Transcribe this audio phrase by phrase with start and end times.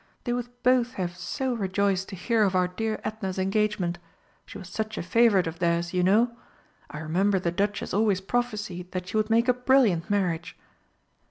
[0.23, 3.99] They would both have so rejoiced to hear of our dear Edna's engagement
[4.47, 6.31] she was such a favourite of theirs, you know!
[6.89, 10.57] I remember the Duchess always prophesied that she would make a brilliant marriage."